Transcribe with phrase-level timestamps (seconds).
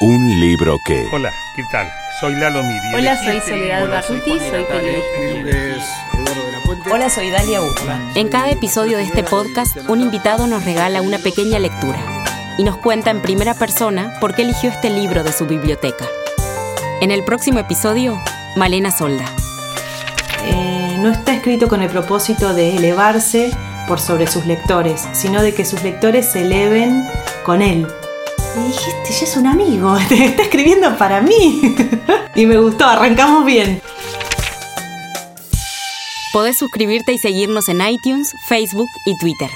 [0.00, 1.08] Un libro que...
[1.12, 1.90] Hola, ¿qué tal?
[2.20, 2.94] Soy Lalo Miri.
[2.94, 6.14] Hola, soy Soledad Barruti, soy periodista.
[6.92, 8.12] Hola, soy Dalia Ucma.
[8.14, 11.98] En cada episodio de este podcast, un invitado nos regala una pequeña lectura
[12.58, 16.04] y nos cuenta en primera persona por qué eligió este libro de su biblioteca.
[17.00, 18.22] En el próximo episodio,
[18.54, 19.24] Malena Solda.
[20.44, 23.50] Eh, no está escrito con el propósito de elevarse
[23.88, 27.04] por sobre sus lectores, sino de que sus lectores se eleven
[27.44, 27.88] con él.
[28.56, 31.76] Y dije, este ya es un amigo, está escribiendo para mí.
[32.34, 33.80] y me gustó, arrancamos bien.
[36.32, 39.50] Podés suscribirte y seguirnos en iTunes, Facebook y Twitter.